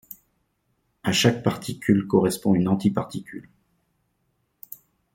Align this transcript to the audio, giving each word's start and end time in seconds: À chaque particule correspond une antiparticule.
À 1.03 1.11
chaque 1.11 1.43
particule 1.43 2.07
correspond 2.07 2.55
une 2.55 2.67
antiparticule. 2.67 3.47